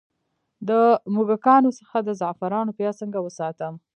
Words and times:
د 0.67 0.69
موږکانو 1.15 1.69
څخه 1.79 1.97
د 2.07 2.09
زعفرانو 2.19 2.75
پیاز 2.77 2.95
څنګه 3.01 3.19
وساتم؟ 3.21 3.73